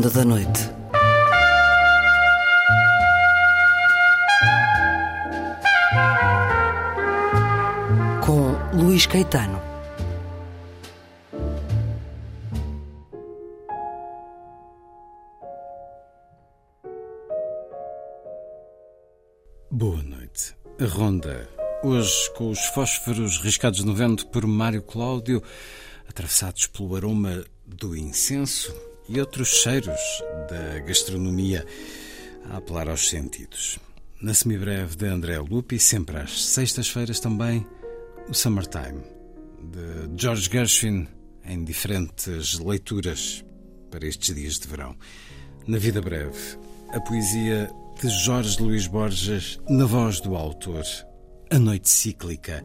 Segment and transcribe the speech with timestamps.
[0.00, 0.70] Ronda da Noite.
[8.24, 9.60] Com Luís Caetano.
[19.70, 20.56] Boa noite.
[20.80, 21.46] Ronda.
[21.84, 25.42] Hoje, com os fósforos riscados no vento por Mário Cláudio,
[26.08, 30.00] atravessados pelo aroma do incenso e outros cheiros
[30.48, 31.66] da gastronomia
[32.48, 33.78] a apelar aos sentidos.
[34.22, 37.66] Na semibreve de André Lupi, sempre às sextas-feiras também,
[38.28, 39.02] o Summertime,
[39.60, 41.08] de George Gershwin,
[41.44, 43.44] em diferentes leituras
[43.90, 44.94] para estes dias de verão.
[45.66, 46.56] Na vida breve,
[46.90, 47.68] a poesia
[48.00, 50.84] de Jorge Luís Borges, na voz do autor,
[51.50, 52.62] A Noite Cíclica.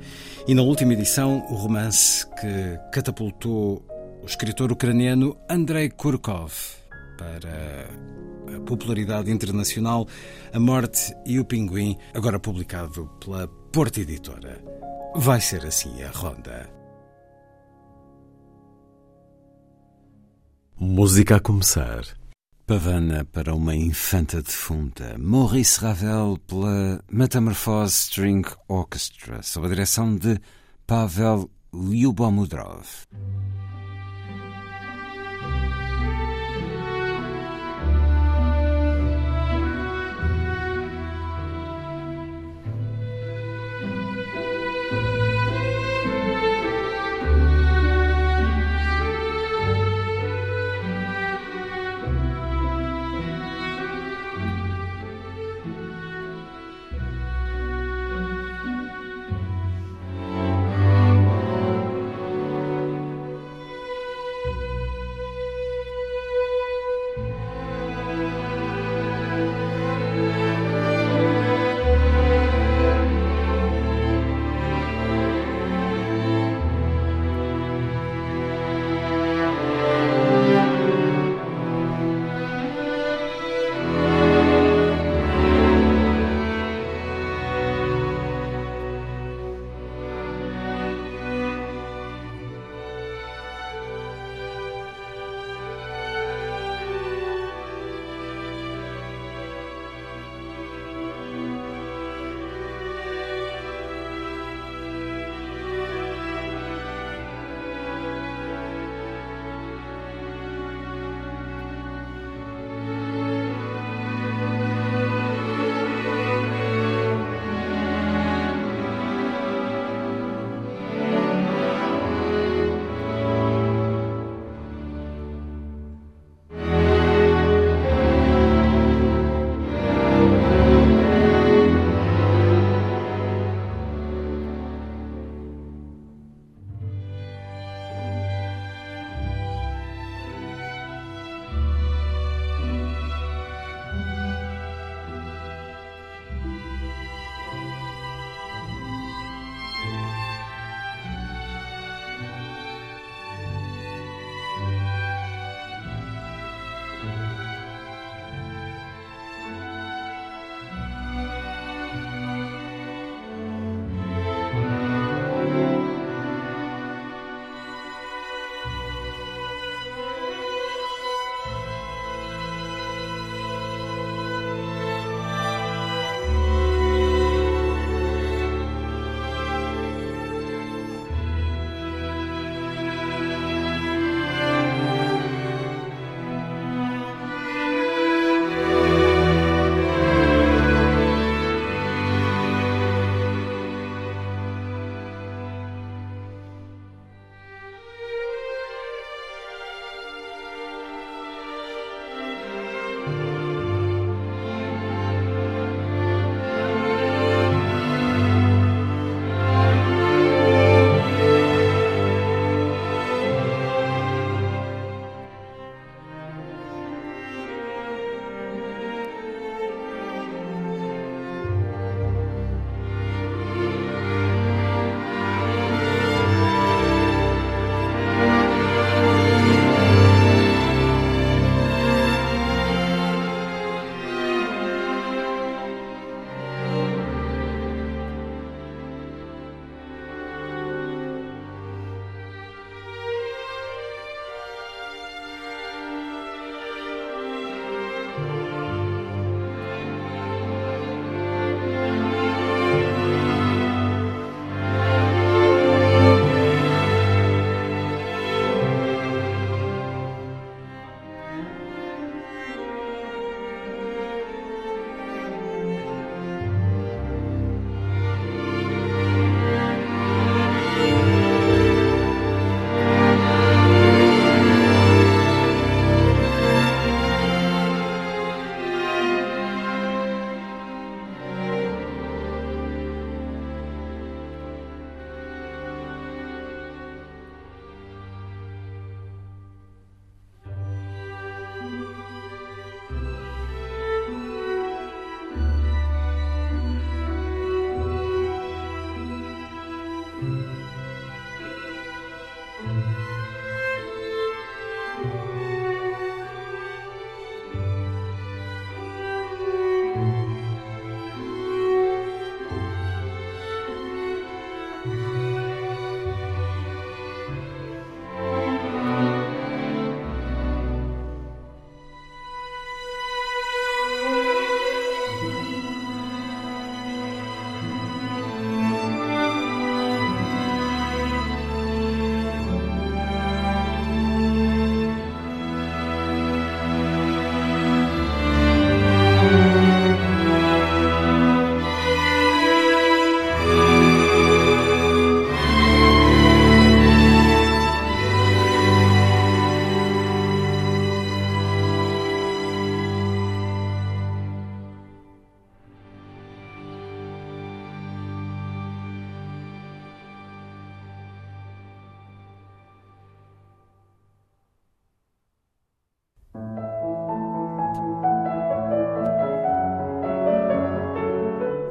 [0.47, 3.83] E na última edição, o romance que catapultou
[4.25, 6.51] o escritor ucraniano Andrei Kurkov
[7.15, 7.87] para
[8.55, 10.07] a popularidade internacional,
[10.51, 14.63] A Morte e o Pinguim, agora publicado pela Porta Editora.
[15.15, 16.67] Vai ser assim a ronda.
[20.79, 22.03] Música a começar.
[22.65, 25.15] Pavana para uma infanta defunta.
[25.19, 30.39] Maurice Ravel pela Metamorphose String Orchestra, sob a direção de
[30.87, 32.87] Pavel Lyubomudrov.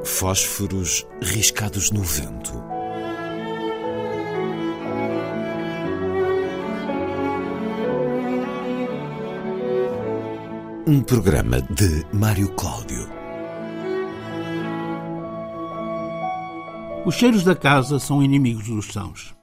[0.05, 2.53] Fósforos riscados no vento.
[10.87, 13.09] Um programa de Mário Cláudio.
[17.03, 19.35] Os cheiros da casa são inimigos dos sãos.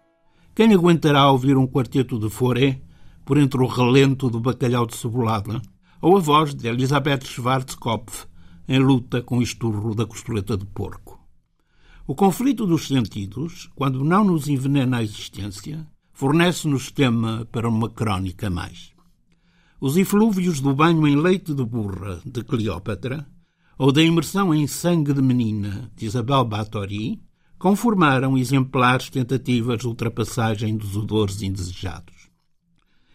[0.55, 2.81] Quem aguentará ouvir um quarteto de foré
[3.25, 5.61] por entre o relento do bacalhau de cebolada
[6.01, 8.32] ou a voz de Elisabeth Schwarzkopf
[8.73, 11.21] em luta com o esturro da costeleta de porco?
[12.07, 18.49] O conflito dos sentidos, quando não nos envenena a existência, fornece-nos tema para uma crónica
[18.49, 18.91] mais.
[19.79, 23.27] Os eflúvios do banho em leite de burra de Cleópatra
[23.77, 27.21] ou da imersão em sangue de menina de Isabel Bathory
[27.59, 32.22] conformaram exemplares tentativas de ultrapassagem dos odores indesejados.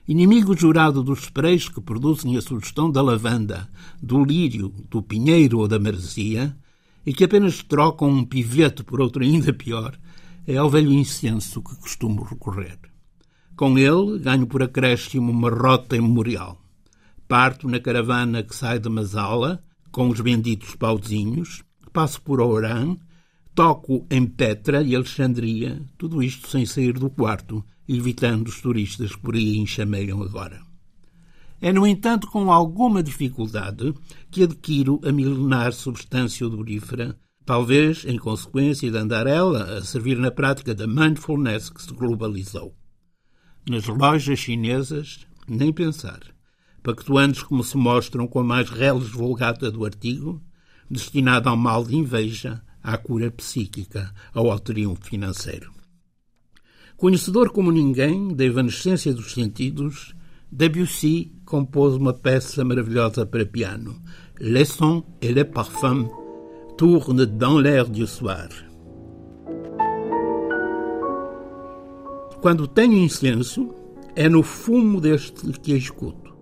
[0.08, 3.70] Inimigo jurado dos sprays que produzem a sugestão da lavanda,
[4.02, 6.56] do lírio, do pinheiro ou da maresia,
[7.06, 10.00] e que apenas trocam um pivete por outro ainda pior,
[10.48, 12.80] é ao velho incenso que costumo recorrer.
[13.58, 16.58] Com ele ganho por acréscimo uma rota memorial.
[17.28, 19.62] Parto na caravana que sai de Masala,
[19.92, 22.96] com os benditos pauzinhos, passo por Oran,
[23.54, 29.22] toco em Petra e Alexandria, tudo isto sem sair do quarto, evitando os turistas que
[29.22, 30.62] por aí enxameiam agora.
[31.60, 33.94] É, no entanto, com alguma dificuldade
[34.30, 40.30] que adquiro a milenar substância odorífera, talvez em consequência de andar ela a servir na
[40.30, 42.76] prática da mindfulness que se globalizou.
[43.68, 46.20] Nas lojas chinesas, nem pensar.
[46.84, 50.42] Pactuantes como se mostram com a mais reles vulgata do artigo,
[50.90, 55.77] destinado ao mal de inveja, à cura psíquica ou ao triunfo financeiro.
[56.98, 60.16] Conhecedor como ninguém da evanescência dos sentidos,
[60.52, 64.02] Debussy compôs uma peça maravilhosa para piano,
[64.40, 66.10] Les sons et les parfums
[66.76, 68.50] tournent dans l'air du soir.
[72.42, 73.70] Quando tenho incenso,
[74.16, 76.36] é no fumo deste que a escuto.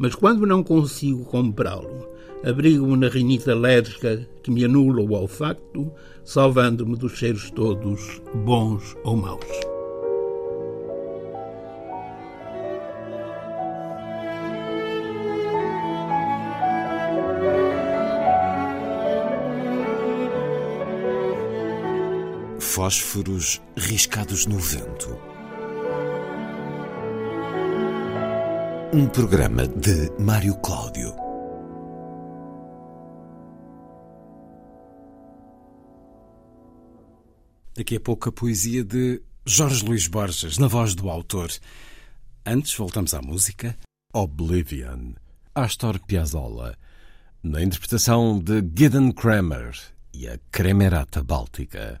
[0.00, 2.08] Mas quando não consigo comprá-lo,
[2.44, 5.92] abrigo-me na rinite alérgica que me anula o olfacto,
[6.24, 9.71] salvando-me dos cheiros todos, bons ou maus.
[22.82, 25.16] Fósforos riscados no vento.
[28.92, 31.14] Um programa de Mário Cláudio.
[37.76, 41.52] Daqui a pouco a poesia de Jorge Luís Borges, na voz do autor.
[42.44, 43.78] Antes, voltamos à música.
[44.12, 45.12] Oblivion,
[45.54, 46.76] Astor Piazzolla,
[47.44, 49.72] na interpretação de Gideon Kramer
[50.12, 52.00] e a Cremerata Báltica.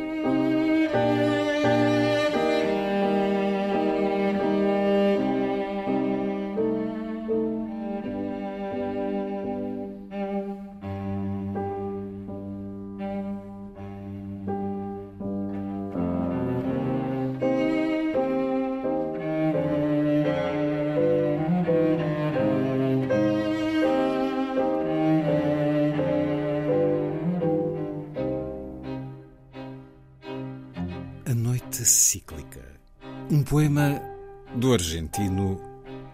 [34.81, 35.59] Argentino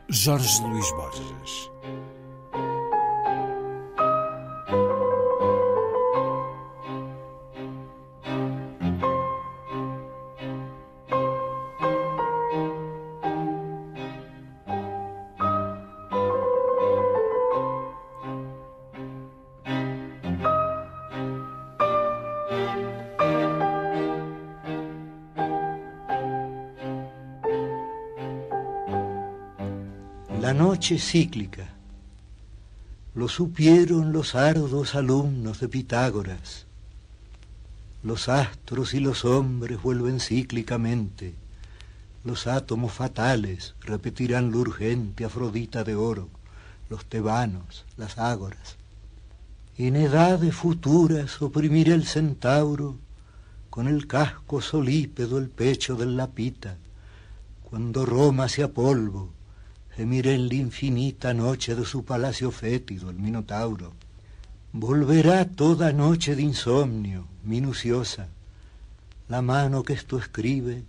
[0.09, 1.71] Jorge Luís Borges.
[30.57, 31.69] Noche cíclica.
[33.13, 36.65] Lo supieron los ardos alumnos de Pitágoras.
[38.01, 41.35] Los astros y los hombres vuelven cíclicamente.
[42.23, 46.27] Los átomos fatales repetirán lo urgente Afrodita de oro,
[46.89, 48.77] los tebanos, las ágoras.
[49.77, 52.95] En edades futuras oprimirá el centauro
[53.69, 56.77] con el casco solípedo el pecho del lapita.
[57.69, 59.36] Cuando Roma sea polvo,
[59.97, 63.93] gemirá en la infinita noche de su palacio fétido el Minotauro.
[64.71, 68.27] Volverá toda noche de insomnio, minuciosa.
[69.27, 70.83] La mano que esto escribe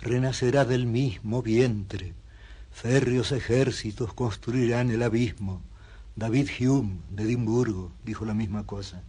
[0.00, 2.14] renacerá del mismo vientre.
[2.70, 5.60] Férreos ejércitos construirán el abismo.
[6.14, 9.02] David Hume de Edimburgo dijo la misma cosa.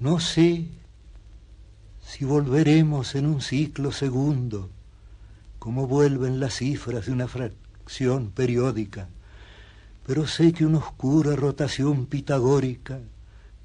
[0.00, 0.64] No sé
[2.00, 4.70] si volveremos en un ciclo segundo,
[5.58, 7.28] como vuelven las cifras de una
[7.92, 9.06] fracción periódica,
[10.06, 12.98] pero sé que una oscura rotación pitagórica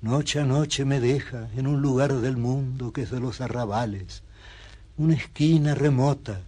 [0.02, 4.24] noche a noche me deja en un lugar del mundo que es de los arrabales,
[4.98, 6.42] una esquina remota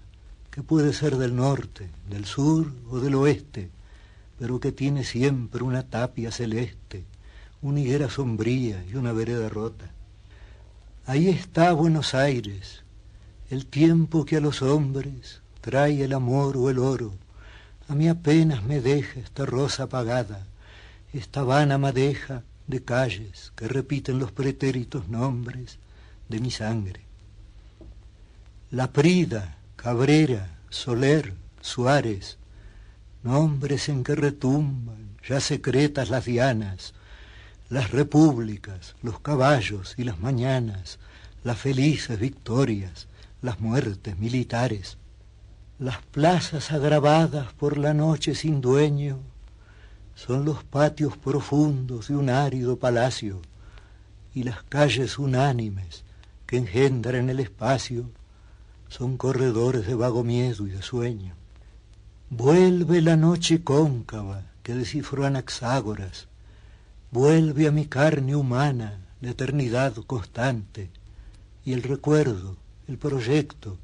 [0.51, 3.69] que puede ser del norte, del sur o del oeste,
[4.37, 7.05] pero que tiene siempre una tapia celeste,
[7.61, 9.89] una higuera sombría y una vereda rota.
[11.05, 12.83] Ahí está Buenos Aires,
[13.49, 17.13] el tiempo que a los hombres trae el amor o el oro.
[17.89, 20.45] A mí apenas me deja esta rosa apagada,
[21.11, 25.79] esta vana madeja de calles que repiten los pretéritos nombres
[26.29, 27.01] de mi sangre.
[28.69, 32.37] La Prida, Cabrera, Soler, Suárez,
[33.23, 36.93] nombres en que retumban ya secretas las dianas,
[37.71, 40.99] las repúblicas, los caballos y las mañanas,
[41.43, 43.07] las felices victorias,
[43.41, 44.99] las muertes militares,
[45.79, 49.19] las plazas agravadas por la noche sin dueño,
[50.13, 53.41] son los patios profundos de un árido palacio
[54.35, 56.03] y las calles unánimes
[56.45, 58.09] que engendran el espacio
[58.89, 61.33] son corredores de vago miedo y de sueño.
[62.29, 66.27] Vuelve la noche cóncava que descifró Anaxágoras,
[67.09, 70.89] vuelve a mi carne humana la eternidad constante
[71.63, 72.57] y el recuerdo,
[72.89, 73.77] el proyecto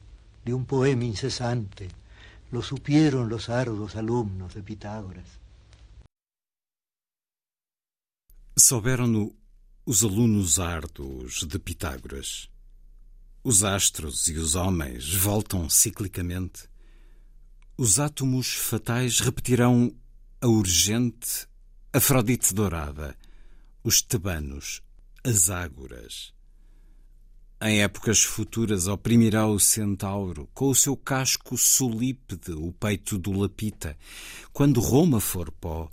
[0.46, 1.90] de un poema incesante,
[2.52, 5.28] lo supieron los ardos alumnos de Pitágoras.
[8.56, 9.36] Souberam-no
[9.86, 12.50] os alunos árduos de Pitágoras.
[13.44, 16.70] Os astros e os homens voltam ciclicamente.
[17.78, 19.94] Os átomos fatais repetirão
[20.40, 21.48] a urgente
[21.98, 23.18] Afrodite dourada,
[23.82, 24.82] os tebanos,
[25.24, 26.35] as ágoras.
[27.62, 33.98] Em épocas futuras oprimirá o centauro, com o seu casco solípede o peito do lapita.
[34.52, 35.90] Quando Roma for pó,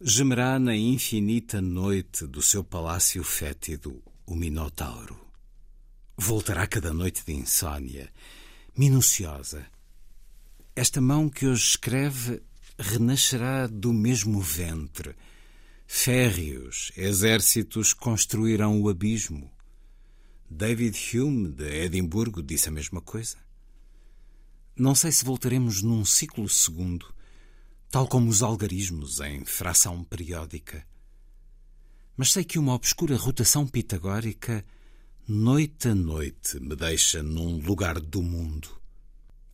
[0.00, 5.18] gemerá na infinita noite do seu palácio fétido o Minotauro.
[6.16, 8.12] Voltará cada noite de insônia,
[8.76, 9.66] minuciosa.
[10.76, 12.42] Esta mão que hoje escreve
[12.78, 15.16] renascerá do mesmo ventre.
[15.86, 19.50] Férreos exércitos construirão o abismo.
[20.52, 23.36] David Hume, de Edimburgo, disse a mesma coisa.
[24.76, 27.14] Não sei se voltaremos num ciclo segundo,
[27.88, 30.84] tal como os algarismos em fração periódica.
[32.16, 34.64] Mas sei que uma obscura rotação pitagórica,
[35.28, 38.68] noite a noite, me deixa num lugar do mundo,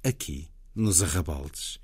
[0.03, 1.79] aqui, nos arrabaldes.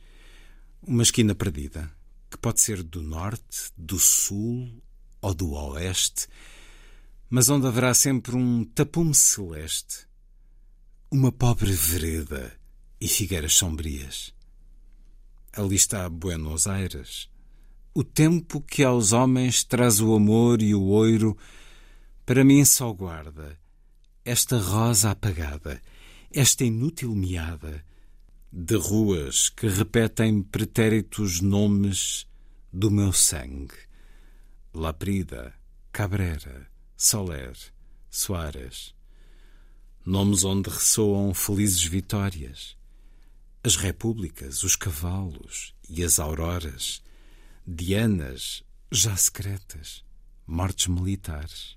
[0.81, 1.95] Uma esquina perdida,
[2.31, 4.83] que pode ser do norte, do sul
[5.21, 6.29] ou do oeste,
[7.35, 10.07] mas onde haverá sempre um tapume celeste,
[11.11, 12.55] uma pobre vereda
[13.01, 14.35] e figueiras sombrias.
[15.51, 17.31] Ali está Buenos Aires,
[17.95, 21.35] o tempo que aos homens traz o amor e o oiro,
[22.27, 23.59] para mim só guarda
[24.27, 25.81] esta rosa apagada,
[26.31, 27.83] esta inútil meada
[28.53, 32.27] de ruas que repetem pretéritos nomes
[32.71, 33.89] do meu sangue.
[34.75, 35.55] Laprida,
[35.91, 36.71] Cabrera,
[37.05, 37.59] Soler,
[38.09, 38.95] Soares.
[40.07, 42.77] Nomes onde ressoam felizes vitórias.
[43.65, 47.03] As repúblicas, os cavalos e as auroras
[47.67, 50.05] dianas já secretas,
[50.47, 51.77] mortes militares.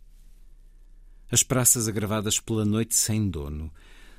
[1.32, 3.74] As praças agravadas pela noite sem dono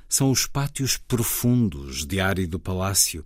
[0.09, 3.23] são os pátios profundos de árido palácio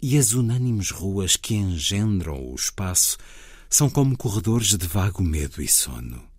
[0.00, 3.18] e as unânimes ruas que engendram o espaço
[3.68, 6.29] são como corredores de vago medo e sono.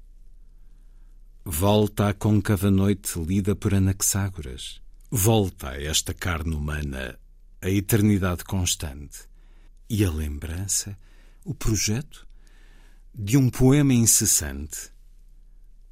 [1.43, 4.79] Volta a côncava noite lida por Anaxágoras.
[5.09, 7.19] Volta a esta carne humana
[7.59, 9.27] a eternidade constante.
[9.89, 10.95] E a lembrança
[11.43, 12.27] o projeto
[13.13, 14.91] de um poema incessante.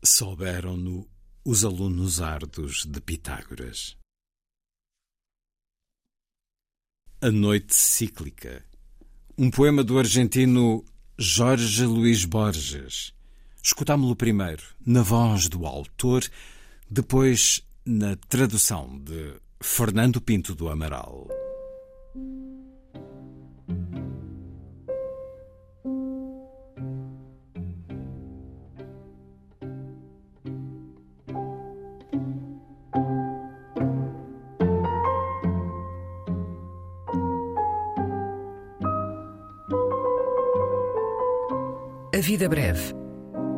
[0.03, 1.09] Souberam-no
[1.43, 3.97] os alunos árduos de Pitágoras.
[7.21, 8.63] A Noite Cíclica,
[9.35, 10.85] um poema do argentino
[11.17, 13.17] Jorge Luís Borges.
[13.61, 16.23] Escutámo-lo primeiro na voz do autor,
[16.89, 21.27] depois na tradução de Fernando Pinto do Amaral.
[42.19, 42.98] A Vida Breve,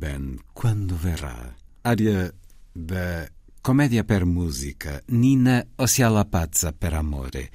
[0.00, 1.54] Ben quando verrà.
[1.82, 2.32] Área
[2.74, 3.28] da
[3.60, 7.50] Comédia per Música Nina o se alla pazza per amore.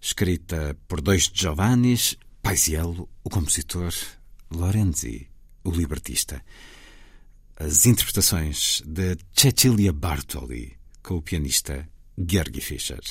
[0.00, 3.92] Escrita por dois Giovannis, Paisiello, o compositor,
[4.50, 5.28] Lorenzi,
[5.62, 6.42] o libertista.
[7.56, 13.02] As interpretações de Cecilia Bartoli com o pianista Georgi Fischer.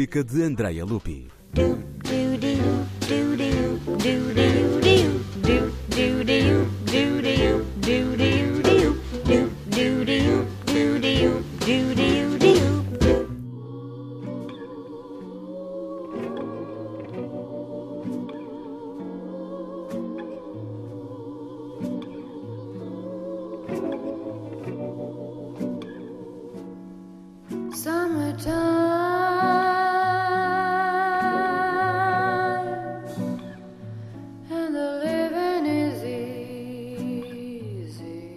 [0.00, 1.39] Rubrica de Andrea Lupi.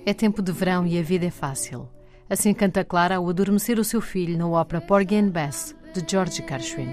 [0.05, 1.87] É tempo de verão e a vida é fácil.
[2.29, 6.43] Assim canta Clara ao adormecer o seu filho na ópera Porgy and Bess, de George
[6.45, 6.89] Gershwin.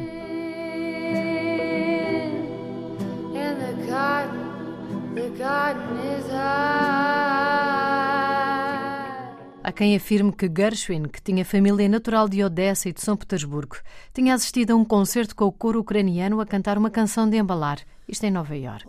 [9.62, 13.76] Há quem afirme que Gershwin, que tinha família natural de Odessa e de São Petersburgo,
[14.14, 17.80] tinha assistido a um concerto com o coro ucraniano a cantar uma canção de embalar,
[18.08, 18.86] isto em Nova York.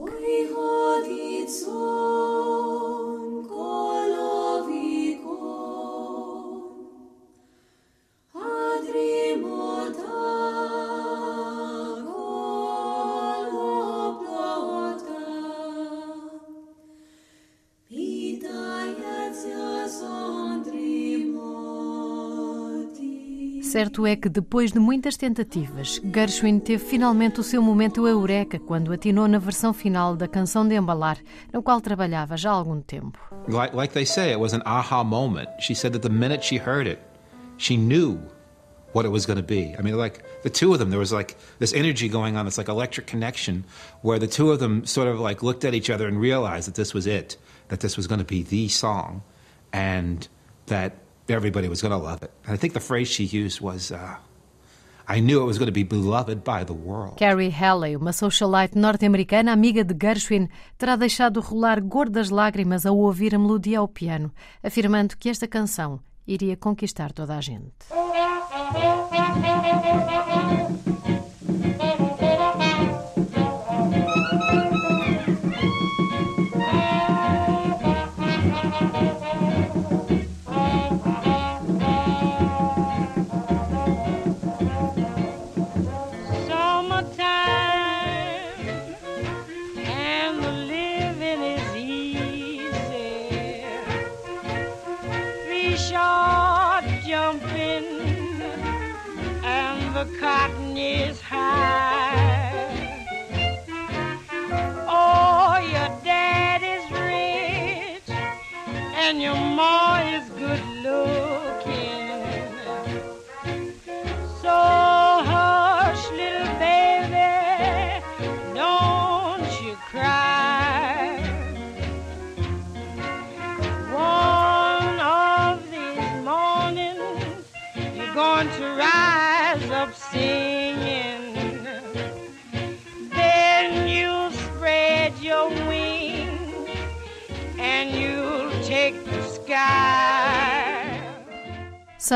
[23.82, 28.94] Certo é que depois de muitas tentativas, Gershwin teve finalmente o seu momento eureka quando
[28.94, 31.18] atinou na versão final da canção de embalar,
[31.52, 33.18] na qual trabalhava já há algum tempo.
[33.48, 35.50] Like, like they say, it was an aha moment.
[35.62, 37.00] She said that the minute she heard it,
[37.58, 38.20] she knew
[38.94, 39.76] what it was going to be.
[39.76, 42.60] I mean, like the two of them, there was like this energy going on, this
[42.60, 43.66] like electric connection,
[44.04, 46.76] where the two of them sort of like looked at each other and realized that
[46.76, 47.36] this was it,
[47.70, 49.24] that this was going to be the song,
[49.74, 50.28] and
[50.68, 52.32] that everybody was going to love it.
[52.46, 54.18] And I think the phrase she used was, uh,
[55.08, 57.18] I knew it was going to be beloved by the world.
[57.18, 63.36] Carrie Halley, uma socialite norte-americana amiga de Gershwin, terá deixado rolar gordas lágrimas ao ouvir
[63.36, 64.32] a melodia ao piano,
[64.64, 67.74] afirmando que esta canção iria conquistar toda a gente.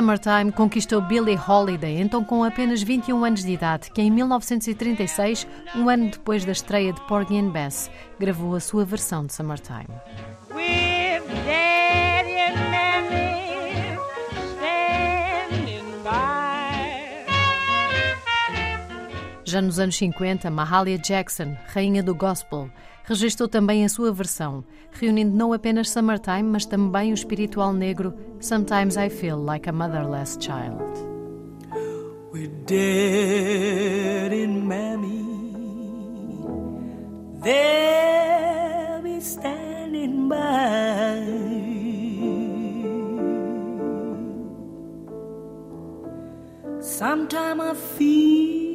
[0.06, 5.90] Summertime conquistou Billie Holiday, então com apenas 21 anos de idade, que em 1936, um
[5.90, 7.90] ano depois da estreia de Porgy and Bess,
[8.20, 9.90] gravou a sua versão de Summertime.
[19.56, 22.70] Já nos anos 50, Mahalia Jackson, rainha do gospel,
[23.06, 28.98] registrou também a sua versão, reunindo não apenas Summertime, mas também o espiritual negro Sometimes
[28.98, 30.84] I Feel Like a Motherless Child.
[32.34, 35.24] with Dad and Mammy.
[37.42, 41.22] They'll be standing by.
[46.82, 48.75] Sometime I feel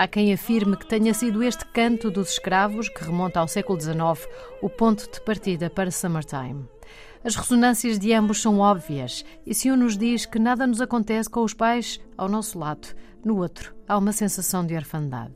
[0.00, 4.26] Há quem afirme que tenha sido este canto dos escravos, que remonta ao século XIX,
[4.62, 6.64] o ponto de partida para Summertime.
[7.22, 11.28] As ressonâncias de ambos são óbvias, e se um nos diz que nada nos acontece
[11.28, 12.88] com os pais ao nosso lado,
[13.22, 15.34] no outro há uma sensação de orfandade.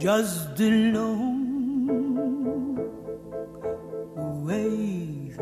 [0.00, 1.60] just alone
[4.16, 5.32] away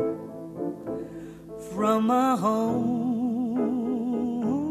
[1.73, 3.10] from my home.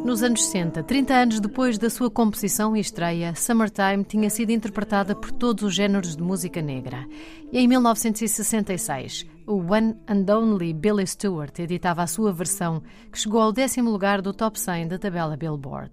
[0.05, 5.14] Nos anos 60, 30 anos depois da sua composição e estreia, Summertime tinha sido interpretada
[5.14, 7.07] por todos os géneros de música negra.
[7.53, 12.82] E em 1966, o One and Only Billy Stewart editava a sua versão,
[13.12, 15.92] que chegou ao décimo lugar do top 100 da tabela Billboard.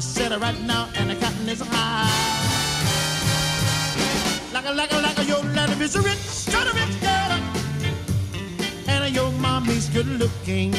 [0.00, 2.08] Said it right now, and the cotton is high.
[4.50, 7.38] Like a, like a, like a, your daddy is a rich, kind of rich girl,
[8.88, 10.72] and your mommy's good looking,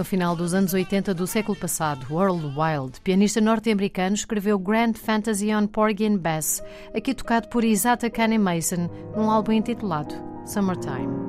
[0.00, 5.54] No final dos anos 80 do século passado, World Wild, pianista norte-americano, escreveu Grand Fantasy
[5.54, 6.62] on Porgy and Bess,
[6.96, 10.14] aqui tocado por Isata Kane Mason, num álbum intitulado
[10.46, 11.19] Summertime.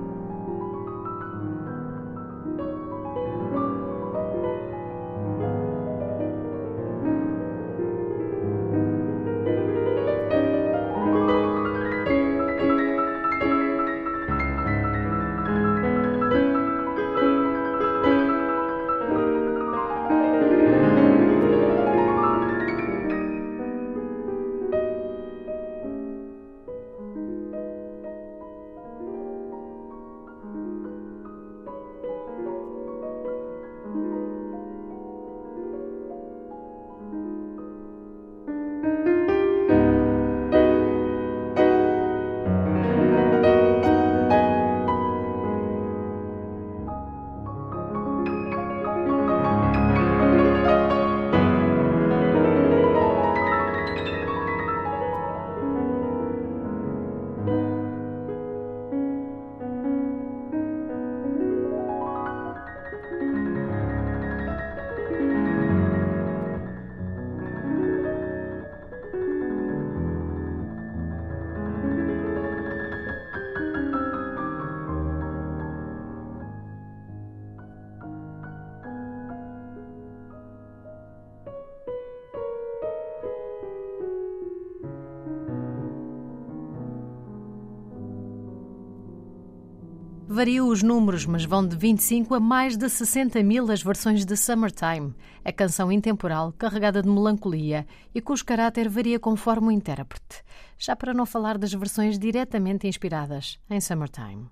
[90.41, 94.35] Variam os números, mas vão de 25 a mais de 60 mil as versões de
[94.35, 95.13] Summertime,
[95.45, 100.41] a canção intemporal carregada de melancolia e cujo caráter varia conforme o intérprete.
[100.79, 104.49] Já para não falar das versões diretamente inspiradas em Summertime.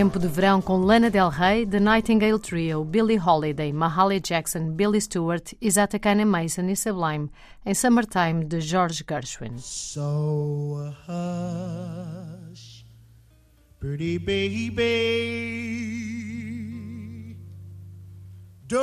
[0.00, 4.98] Tempo de verão com Lana Del Rey, The Nightingale Trio, Billie Holiday, Mahalia Jackson, Billy
[4.98, 7.28] Stewart, Isata Kane Mason e Sublime,
[7.66, 9.58] em Summertime de George Gershwin.
[9.58, 12.86] So hush,
[13.78, 14.80] pretty baby.
[18.68, 18.80] Do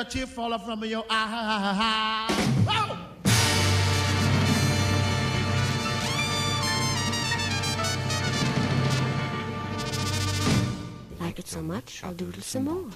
[0.00, 2.26] a tear fall from your eye.
[2.66, 2.98] Oh!
[11.20, 12.86] Like it so much, I'll doodle some more.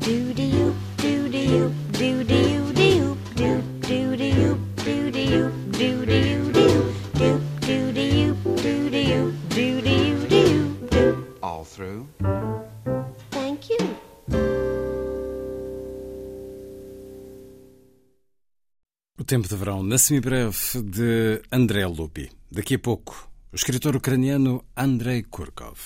[0.00, 5.10] Do do you, do do you, do do you, do do do do do do
[5.10, 6.99] do do do do
[19.30, 22.28] tempo de verão na semibreve de André Lupi.
[22.50, 25.78] Daqui a pouco, o escritor ucraniano Andrei Kurkov.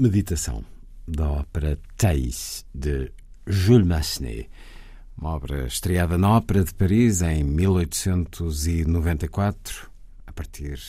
[0.00, 0.64] Meditação,
[1.06, 3.12] da ópera Thais, de
[3.46, 4.48] Jules Massenet.
[5.18, 9.90] Uma obra estreada na Ópera de Paris em 1894,
[10.26, 10.80] a partir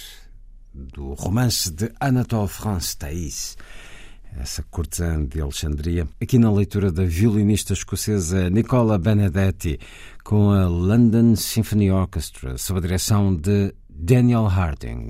[0.74, 3.57] do romance de Anatole France Thais,
[4.38, 9.78] essa cortesã de Alexandria, aqui na leitura da violinista escocesa Nicola Benedetti,
[10.24, 15.09] com a London Symphony Orchestra, sob a direção de Daniel Harding.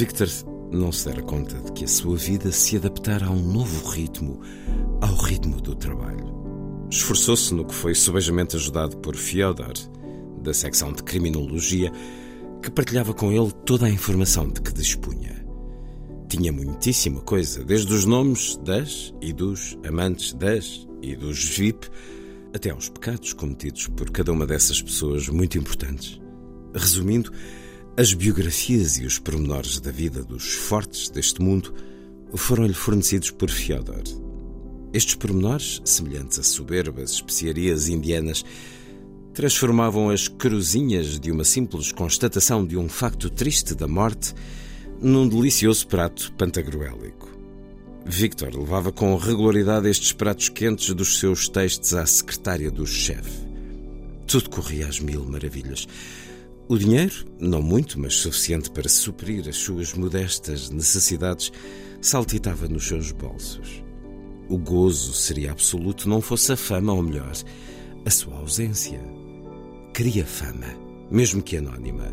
[0.00, 0.28] Victor
[0.72, 4.40] não se dera conta de que a sua vida se adaptara a um novo ritmo,
[4.98, 6.24] ao ritmo do trabalho.
[6.90, 9.74] Esforçou-se no que foi subejamente ajudado por Fyodor,
[10.42, 11.92] da secção de Criminologia,
[12.62, 15.44] que partilhava com ele toda a informação de que dispunha.
[16.30, 21.90] Tinha muitíssima coisa, desde os nomes das e dos amantes das e dos VIP,
[22.54, 26.18] até aos pecados cometidos por cada uma dessas pessoas muito importantes.
[26.74, 27.30] Resumindo,
[27.96, 31.74] as biografias e os pormenores da vida dos fortes deste mundo
[32.34, 34.02] foram-lhe fornecidos por Fyodor.
[34.92, 38.44] Estes pormenores, semelhantes a soberbas especiarias indianas,
[39.32, 44.34] transformavam as cruzinhas de uma simples constatação de um facto triste da morte
[45.00, 47.28] num delicioso prato pantagruélico.
[48.04, 53.46] Victor levava com regularidade estes pratos quentes dos seus textos à secretária do chefe.
[54.26, 55.86] Tudo corria às mil maravilhas.
[56.70, 61.50] O dinheiro, não muito, mas suficiente para suprir as suas modestas necessidades,
[62.00, 63.82] saltitava nos seus bolsos.
[64.48, 67.32] O gozo seria absoluto não fosse a fama, ou melhor,
[68.06, 69.00] a sua ausência.
[69.92, 70.68] Queria fama,
[71.10, 72.06] mesmo que anónima.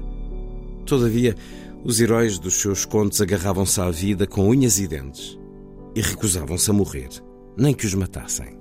[0.88, 1.36] Todavia,
[1.84, 5.38] os heróis dos seus contos agarravam-se à vida com unhas e dentes
[5.93, 7.10] e recusavam-se a morrer,
[7.55, 8.58] nem que os matassem.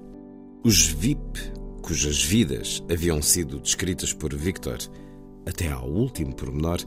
[0.62, 1.40] Os VIP,
[1.80, 4.76] cujas vidas haviam sido descritas por Victor,
[5.46, 6.82] até ao último pormenor,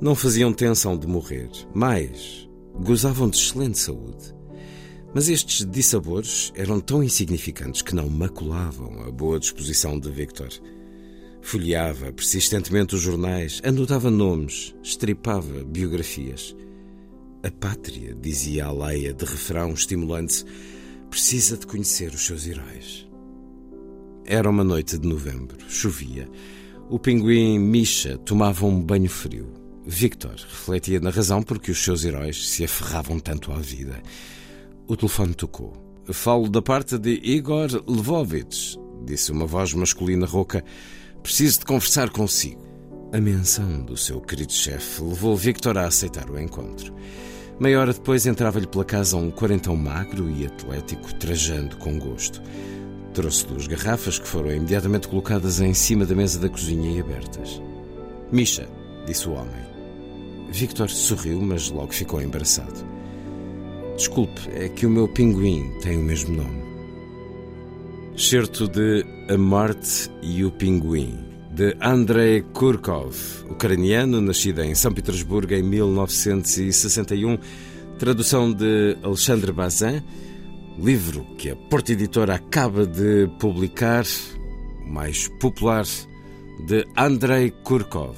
[0.00, 4.34] não faziam tensão de morrer, mas gozavam de excelente saúde.
[5.14, 10.50] Mas estes dissabores eram tão insignificantes que não maculavam a boa disposição de Victor.
[11.40, 16.54] Folheava persistentemente os jornais, anotava nomes, estripava biografias.
[17.42, 20.44] A pátria, dizia a Leia de refrão estimulante,
[21.08, 23.08] precisa de conhecer os seus heróis.
[24.26, 26.28] Era uma noite de novembro, chovia.
[26.90, 29.52] O pinguim Misha tomava um banho frio.
[29.84, 34.02] Victor refletia na razão porque os seus heróis se aferravam tanto à vida.
[34.86, 35.74] O telefone tocou.
[36.10, 40.64] Falo da parte de Igor Lvovich, disse uma voz masculina rouca.
[41.22, 42.66] Preciso de conversar consigo.
[43.12, 46.94] A menção do seu querido chefe levou Victor a aceitar o encontro.
[47.60, 52.40] Meia hora depois entrava-lhe pela casa um quarentão magro e atlético, trajando com gosto.
[53.14, 57.60] Trouxe duas garrafas que foram imediatamente colocadas em cima da mesa da cozinha e abertas.
[58.30, 58.68] Misha,
[59.06, 59.66] disse o homem.
[60.50, 62.86] Victor sorriu, mas logo ficou embaraçado.
[63.96, 66.68] Desculpe, é que o meu pinguim tem o mesmo nome.
[68.16, 71.18] Certo de A Morte e o Pinguim,
[71.52, 73.14] de Andrei Kurkov,
[73.48, 77.38] ucraniano, nascido em São Petersburgo em 1961,
[77.96, 80.02] tradução de Alexandre Bazin,
[80.78, 84.04] livro que a Porta Editora acaba de publicar,
[84.84, 85.84] o mais popular,
[86.66, 88.16] de Andrei Kurkov,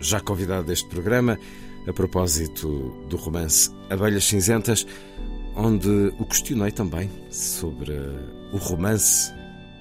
[0.00, 1.38] já convidado deste programa,
[1.86, 2.68] a propósito
[3.08, 4.86] do romance Abelhas Cinzentas,
[5.54, 7.92] onde o questionei também sobre
[8.52, 9.32] o romance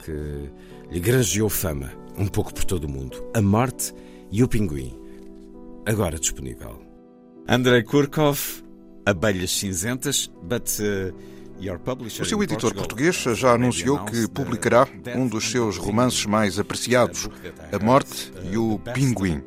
[0.03, 3.93] que lhe granjeou fama um pouco por todo o mundo, A Morte
[4.31, 4.97] e o Pinguim,
[5.85, 6.81] agora disponível.
[7.47, 8.63] Andrei Kurkov,
[9.05, 11.15] Abelhas Cinzentas, but uh,
[12.19, 17.29] O seu editor português já anunciou que publicará um dos seus romances mais apreciados,
[17.71, 19.43] A Morte e o Pinguim.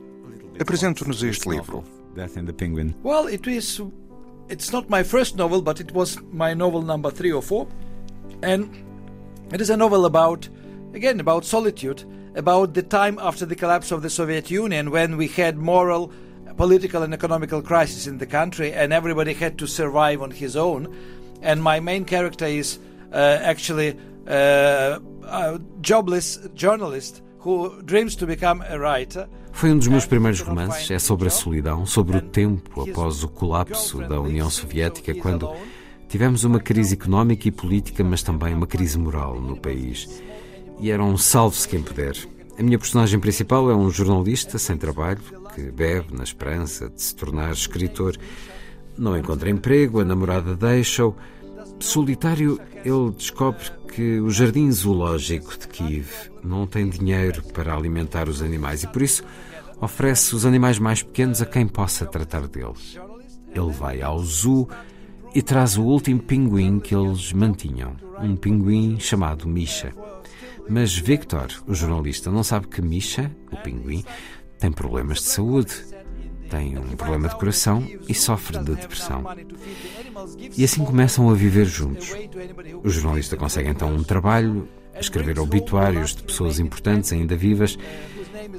[0.61, 1.83] Apresente-nos este livro.
[3.03, 3.83] Well, it is.
[4.49, 7.67] It's not my first novel, but it was my novel number three or four,
[8.43, 8.69] and
[9.53, 10.49] it is a novel about,
[10.95, 12.05] again, about solitude,
[12.37, 16.13] about the time after the collapse of the Soviet Union when we had moral,
[16.57, 20.95] political and economical crisis in the country, and everybody had to survive on his own.
[21.45, 22.81] And my main character is
[23.13, 29.29] uh, actually uh, a jobless journalist who dreams to become a writer.
[29.53, 30.91] Foi um dos meus primeiros romances.
[30.91, 35.55] É sobre a solidão, sobre o tempo após o colapso da União Soviética, quando
[36.09, 40.09] tivemos uma crise económica e política, mas também uma crise moral no país.
[40.81, 42.17] E era um salve-se quem puder.
[42.59, 45.21] A minha personagem principal é um jornalista sem trabalho
[45.55, 48.17] que bebe na esperança de se tornar escritor.
[48.97, 51.15] Não encontra emprego, a namorada deixa-o.
[51.85, 53.63] Solitário, ele descobre
[53.95, 56.09] que o jardim zoológico de Kiev
[56.43, 59.23] não tem dinheiro para alimentar os animais e por isso
[59.81, 62.99] oferece os animais mais pequenos a quem possa tratar deles.
[63.55, 64.67] Ele vai ao zoo
[65.35, 69.93] e traz o último pinguim que eles mantinham, um pinguim chamado Misha.
[70.69, 74.03] Mas Victor, o jornalista, não sabe que Misha, o pinguim,
[74.59, 75.75] tem problemas de saúde,
[76.55, 79.25] tem um problema de coração e sofre de depressão.
[80.57, 82.15] E assim começam a viver juntos.
[82.83, 84.69] O jornalista consegue então um trabalho,
[85.01, 87.77] escrever obituários de pessoas importantes ainda vivas,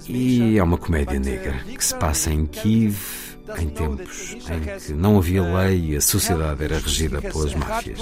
[0.08, 2.98] e é uma comédia negra que se passa em Kiev
[3.60, 8.00] em tempos em que não havia lei e a sociedade era regida pelas máfias.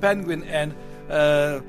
[0.00, 1.62] Penguin uh,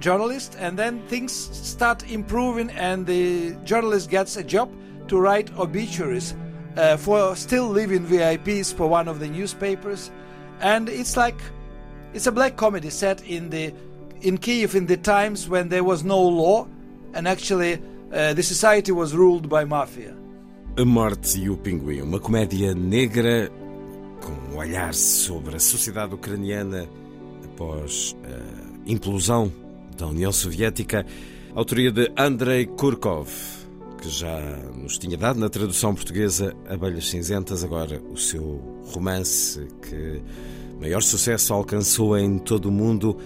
[0.00, 4.70] journalist, and then things start improving, and the journalist gets a job
[5.08, 6.34] to write obituaries
[6.76, 10.10] uh, for still living VIPs for one of the newspapers,
[10.60, 11.36] and it's like
[12.12, 13.72] it's a black comedy set in the
[14.20, 16.66] in Kiev in the times when there was no law,
[17.12, 17.74] and actually
[18.12, 20.14] uh, the society was ruled by mafia.
[20.76, 23.50] A Morte e o Pinguim, uma comédia negra
[24.20, 26.88] com um olhar sobre a sociedade ucraniana
[27.44, 29.52] após a implosão
[29.96, 31.06] da União Soviética,
[31.54, 33.28] autoria de Andrei Kurkov,
[34.00, 34.40] que já
[34.76, 38.60] nos tinha dado na tradução portuguesa Abelhas Cinzentas, agora o seu
[38.92, 40.22] romance que
[40.80, 43.16] maior sucesso alcançou em todo o mundo,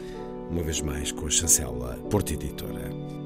[0.50, 3.17] uma vez mais com a chancela Porta Editora.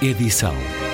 [0.00, 0.85] Edição.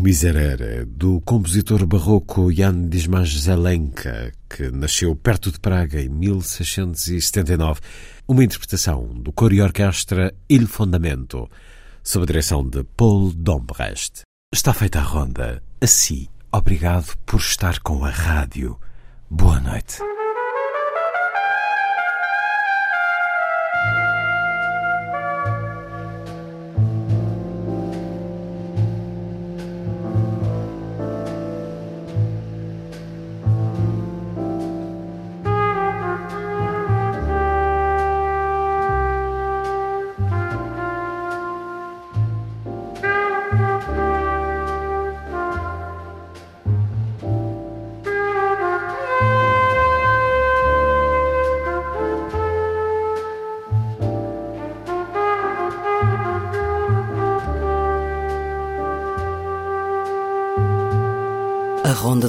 [0.00, 7.80] Miserere, do compositor barroco Jan Dismas Zelenka, que nasceu perto de Praga em 1679,
[8.26, 11.46] uma interpretação do coro e orquestra Il Fondamento,
[12.02, 14.22] sob a direção de Paul Dombrest.
[14.50, 15.62] Está feita a ronda.
[15.82, 18.80] Assim, obrigado por estar com a rádio.
[19.28, 19.98] Boa noite.